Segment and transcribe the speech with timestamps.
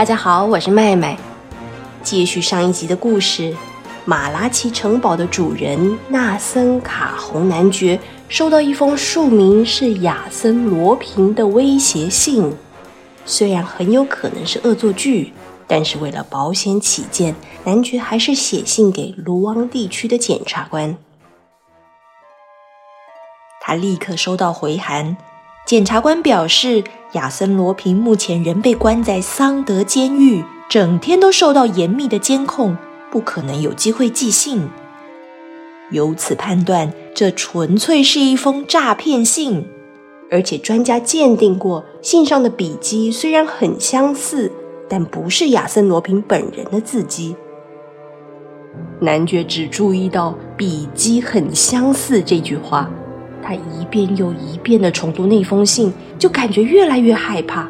[0.00, 1.14] 大家好，我是麦麦。
[2.02, 3.54] 继续上一集的故事，
[4.06, 12.50] 马拉奇城堡的主人纳森卡洪男爵收到一封署名是亚森罗平的威胁信，
[13.26, 15.34] 虽然很有可能是恶作剧，
[15.66, 20.96] 但是为了保险起见，男爵还是写信给卢旺地区的检察官。
[23.60, 25.18] 他立刻收到回函，
[25.70, 30.42] 检察官表示，亚森罗平目前仍被关在桑德监狱。
[30.68, 32.76] 整天都受到严密的监控，
[33.08, 34.68] 不可能有机会寄信。
[35.92, 39.64] 由此判断，这纯粹是一封诈骗信。
[40.28, 44.50] 而且专家鉴定过，信上的笔迹虽然很相似，
[44.88, 47.36] 但不是亚森罗平本人的字迹。
[49.00, 52.90] 男爵只注意到“笔迹很相似”这句话，
[53.42, 57.68] 他一遍又一遍的重读那封信，就感觉越来越害怕。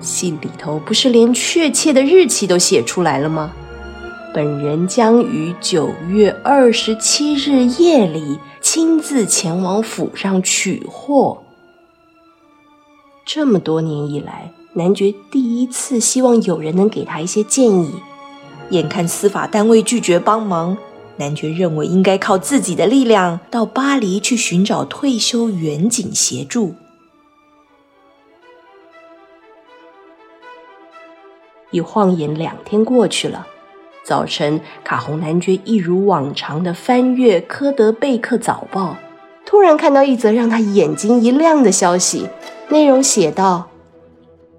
[0.00, 3.52] 信里头不是连确切的日期都写出来了吗？
[4.34, 11.42] 本人将于九月二十七日夜里亲自前往府上取货。
[13.26, 17.92] 这么多年以来，男爵第一次希望有人能给他一些建议。
[18.70, 20.78] 眼看司法单位拒绝帮忙，
[21.22, 26.74] 男爵认为应该靠自己的力量到巴黎去寻找退休远景协助。
[31.70, 33.46] 一晃眼，两天过去了。
[34.04, 38.90] 早晨，卡洪男爵一如往常的翻阅《科德贝克早报》，
[39.46, 42.26] 突然看到一则让他眼睛一亮的消息。
[42.68, 43.70] 内容写道：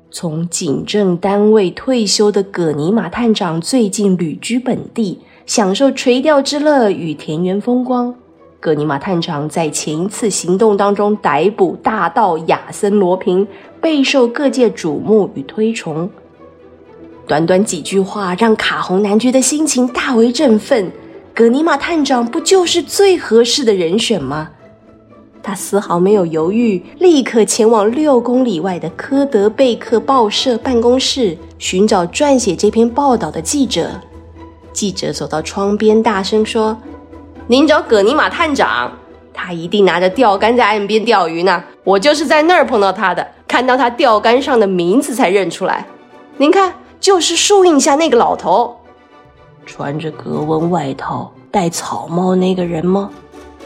[0.09, 8.13] 从警政单位退休的葛尼玛探长最近旅居本地，享受垂钓之乐与田园风光。
[8.59, 13.45] 葛尼玛探长在前一次行动当中逮捕大盗亚森罗平，
[13.81, 16.09] 备受各界瞩目与推崇。
[17.27, 20.91] 短短几句话，让卡洪男爵的心情大为振奋。
[21.33, 24.49] 格尼玛探长不就是最合适的人选吗？
[25.41, 33.89] 他丝毫没有犹豫，立刻前往六公里外的科德贝克报社办公室，寻找撰写这篇报道的记者。
[34.73, 36.77] 记者走到窗边，大声说
[37.47, 38.91] ：“您找葛尼玛探长？
[39.33, 41.63] 他一定拿着钓竿在岸边钓鱼呢。
[41.83, 45.85] 我就是在那儿碰到他的，看到他钓竿上的名字才认出来。
[46.37, 46.73] 您看。”
[47.03, 48.77] 就是树荫下那个老头，
[49.65, 53.09] 穿着格纹外套、戴草帽那个人吗？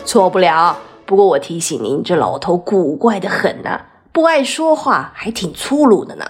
[0.06, 0.76] 错不了。
[1.06, 3.80] 不过我提醒您，这老头古怪的很呢，
[4.12, 6.26] 不爱说话，还挺粗鲁的呢。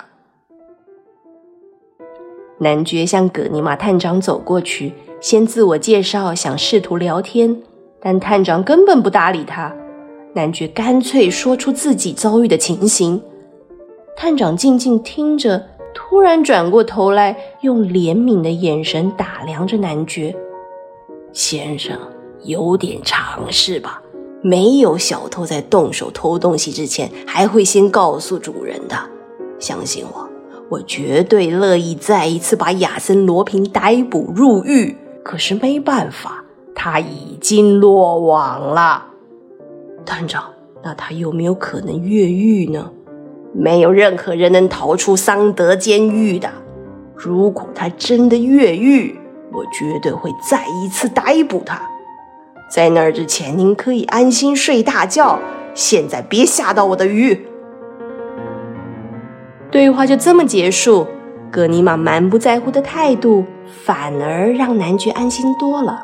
[2.59, 7.62] 男爵向葛尼玛探长走过去，先自我介绍，想试图聊天，
[8.01, 9.73] 但探长根本不搭理他。
[10.34, 13.22] 男爵干脆说出自己遭遇的情形，
[14.16, 15.63] 探长静静听着。
[15.94, 20.35] 突然转过头来，用怜悯的眼神打量着男爵
[21.34, 21.97] 先生，
[22.44, 24.01] 有点常识吧？
[24.44, 28.96] 没有小偷在动手偷东西之前，还会先告诉主人的。
[29.57, 30.27] 相信我，
[30.69, 34.97] 我绝对乐意再一次把亚森罗平逮捕入狱。
[35.23, 39.05] 可是没办法，他已经落网了。
[40.05, 40.45] 探长，
[40.83, 42.91] 那他有没有可能越狱呢？
[43.53, 46.50] 没有任何人能逃出桑德监狱的。
[47.16, 49.19] 如果他真的越狱，
[49.51, 51.81] 我绝对会再一次逮捕他。
[52.69, 55.39] 在那儿之前，您可以安心睡大觉。
[55.73, 57.47] 现在别吓到我的鱼。
[59.72, 61.07] 对话就这么结束。
[61.50, 63.45] 格尼玛满不在乎的态度，
[63.85, 66.03] 反而让男爵安心多了。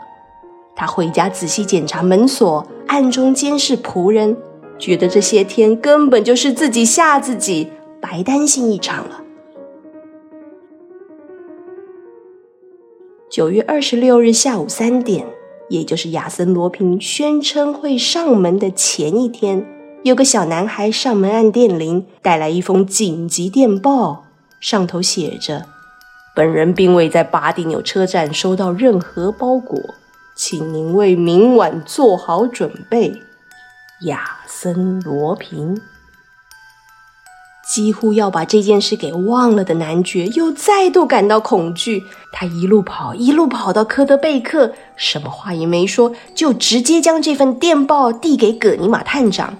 [0.76, 4.36] 他回家仔细检查门锁，暗中监视仆人。
[4.80, 7.70] 觉得这些天根本就是自己吓自己，
[8.02, 9.22] 白担心一场了。
[13.30, 15.26] 九月二十六日下午三点，
[15.70, 19.66] 也就是亚森罗平宣称会上门的前一天，
[20.04, 24.26] 有个小男孩上门按电铃，带来一封紧急电报，
[24.60, 25.66] 上头写着
[26.36, 29.80] ：“本人并未在巴蒂纽车站收到任何包裹，
[30.36, 33.14] 请您为明晚做好准备。”
[34.04, 35.80] 亚森罗平
[37.66, 42.04] 几乎要把这件事给忘了的男爵，又再度感到恐惧。
[42.34, 49.56] 他一路跑，一路跑到科德贝克，什么话也没说，就直接将这份电报递给葛尼玛探长。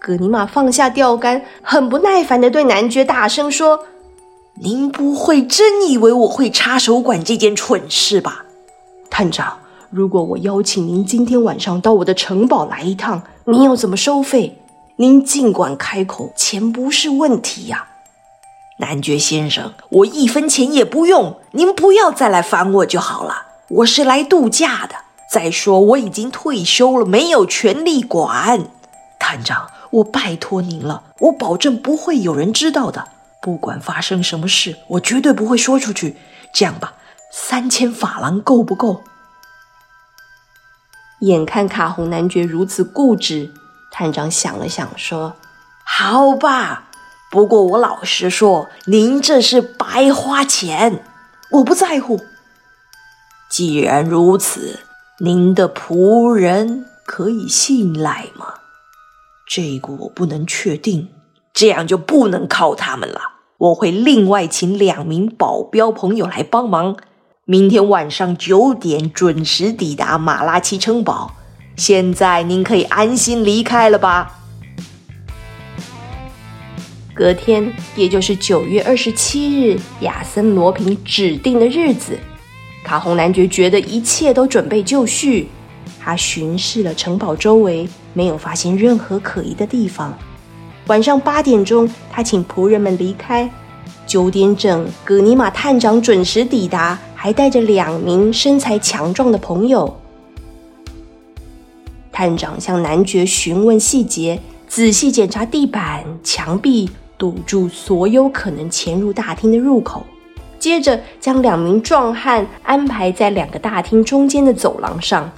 [0.00, 3.80] 葛尼玛放下钓竿，很不耐烦地对男爵大声说
[4.62, 8.46] ：“您不会真以为我会插手管这件蠢事吧，
[9.10, 9.58] 探长？”
[9.90, 14.58] 如果我邀请您今天晚上到我的城堡来一趟，您要怎么收费？
[14.96, 17.88] 您尽管开口，钱不是问题呀。
[18.78, 23.42] 男爵先生，我一分钱也不用，您不要再来烦我就好了。
[23.68, 24.94] 我是来度假的。
[25.30, 28.64] 再说我已经退休了，没有权利管。
[29.20, 33.06] 探长，我拜托您了，我保证不会有人知道的。
[33.40, 36.16] 不管发生什么事，我绝对不会说出去。
[36.52, 36.94] 这样吧，
[37.32, 39.04] 三千法郎够不够？
[41.20, 43.52] 眼看卡洪男爵如此固执，
[43.92, 45.36] 探长想了想，说
[45.84, 46.88] ：“好吧。”
[47.30, 51.04] 不过我老实说，您这是白花钱，
[51.52, 52.20] 我不在乎。
[53.48, 54.80] 既然如此，
[55.20, 58.54] 您的仆人可以信赖吗？
[59.52, 61.08] 这个我不能确定，
[61.52, 63.20] 这样就不能靠他们了。
[63.58, 66.96] 我会另外请两名保镖朋友来帮忙，
[67.46, 71.32] 明天晚上九点准时抵达马拉奇城堡。
[71.74, 74.38] 现在您可以安心离开了吧。
[77.12, 82.16] 隔天，也就是九月二十七日，亚森·罗平指定的日子，
[82.84, 85.48] 卡洪男爵觉得一切都准备就绪。
[85.98, 90.16] 他巡视了城堡周围，没有发现任何可疑的地方。
[90.86, 93.50] 晚上八点钟，他请仆人们离开。
[94.06, 100.00] 九点整，葛尼玛探长准时抵达，还带着两名身材强壮的朋友。
[102.10, 106.90] 探长向男爵询问细节，仔细检查地板、墙壁。
[107.18, 110.02] 堵住所有可能潜入大厅的入口，
[110.58, 115.30] 接着将两名壮汉安排在两个大厅中间的走廊上。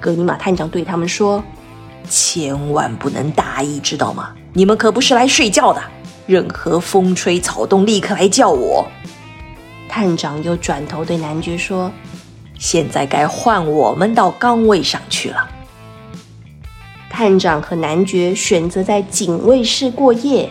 [0.00, 1.42] 格尼玛探长对他们说
[2.08, 4.30] ：“千万不能大意，知道吗？
[4.52, 5.82] 你们可不是来睡觉的，
[6.26, 8.86] 任何风吹草动立刻来叫我。”
[9.88, 11.90] 探长又转头对男爵说
[12.58, 15.48] ：“现在该换我们到岗位上去了。”
[17.10, 20.48] 探长和男爵选择在警卫室过夜。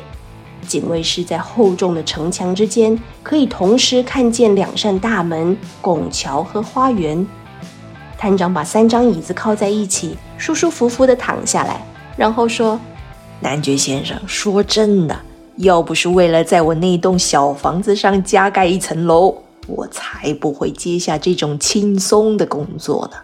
[0.67, 7.25] 警卫室在厚重的城墙之间，可以同时看见两扇大门、拱桥和花园。
[8.17, 11.81] 探长把三张椅子靠在一起，舒舒服服地躺下来，
[12.17, 12.79] 然后说
[13.39, 15.15] ：“男爵先生，说真的，
[15.57, 19.35] 要不是为了在我那栋小房子上加盖一层楼，
[19.67, 23.17] 我才不会接下这种轻松的工作呢。”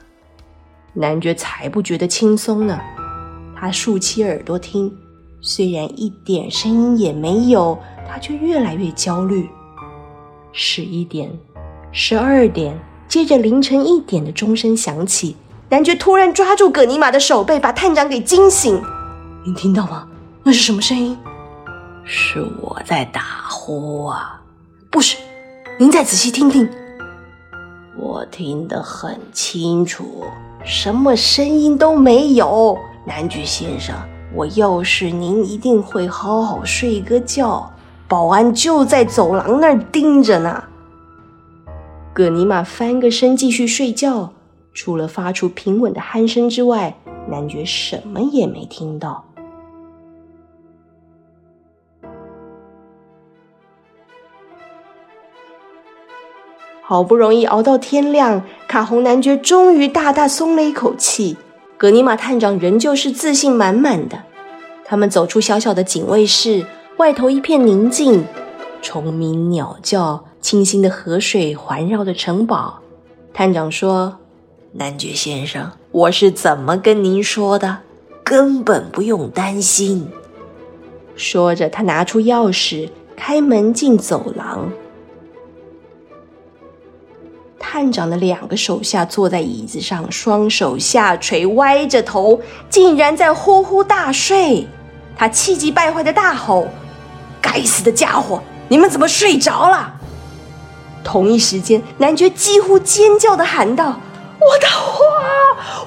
[0.96, 2.80] 男爵才不觉得轻松呢。
[3.60, 4.94] 他竖起耳朵听，
[5.42, 7.76] 虽然一点声音也没有，
[8.08, 9.50] 他却越来越焦虑。
[10.52, 11.32] 十一点，
[11.92, 12.78] 十二点，
[13.14, 15.36] 接着凌晨一点的钟声响起。
[15.70, 18.82] 男爵突然抓住葛尼玛的手背，把探长给惊醒。
[19.46, 20.08] 您听到吗？
[20.42, 21.16] 那是什么声音？
[22.04, 24.42] 是我在打呼啊！
[24.90, 25.18] 不是，
[25.78, 26.68] 您再仔细听听。
[27.96, 30.24] 我听得很清楚，
[30.66, 32.76] 什么声音都没有。
[33.06, 33.94] 男爵先生，
[34.34, 37.72] 我要是您，一定会好好睡个觉。
[38.08, 40.64] 保安就在走廊那儿盯着呢。
[42.16, 44.32] 葛尼玛翻个身继续睡觉，
[44.72, 46.96] 除了发出平稳的鼾声之外，
[47.28, 49.26] 男爵什么也没听到。
[56.84, 61.36] 好不容易熬到天亮，卡洪男爵终于大大松了一口气。
[61.78, 64.22] 葛尼玛探长仍旧是自信满满的。
[64.86, 66.68] 他们走出小小的警卫室，
[66.98, 68.24] 外头一片宁静，
[68.84, 72.82] 虫鸣鸟叫，清新的河水环绕着城堡。
[73.34, 74.18] 探长说
[74.74, 77.80] ：“男爵先生，我是怎么跟您说的？
[78.26, 80.06] 根本不用担心。”
[81.16, 84.70] 说着，他拿出钥匙，开门进走廊。
[87.58, 94.68] 探长的两个手下坐在椅子上，双手下垂，歪着头，竟然在呼呼大睡。
[95.16, 96.68] 他气急败坏的大吼
[97.42, 99.93] ：“该死的家伙，你们怎么睡着了？”
[101.04, 104.00] 同一时间，男爵几乎尖叫的喊道
[104.40, 105.04] ：“我的花，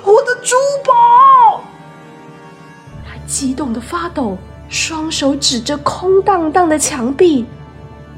[0.05, 0.55] 我的珠
[0.85, 1.63] 宝！”
[3.05, 4.37] 他激动的发抖，
[4.69, 7.47] 双手指着空荡荡的墙壁，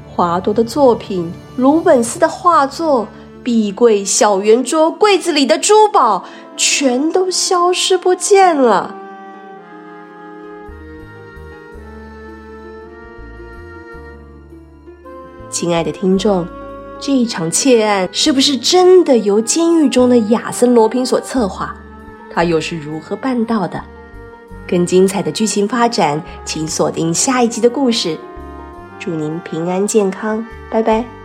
[0.07, 3.07] 华多的作品，鲁本斯的画作。
[3.41, 6.25] 壁柜、小圆桌、柜子里的珠宝
[6.57, 8.93] 全都消失不见了。
[15.49, 16.45] 亲爱的听众，
[16.99, 21.73] 这一场窃案是不是真的由监狱中的亚森·罗平所策划？
[22.29, 23.81] 他又是如何办到的？
[24.67, 28.17] 更精彩的剧情发展，请锁定下一集的故事。
[28.99, 31.18] 祝您平安健康，拜拜。